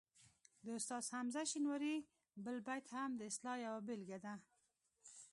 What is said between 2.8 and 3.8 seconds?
هم د اصطلاح